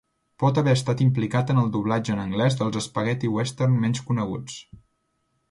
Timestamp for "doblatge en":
1.75-2.23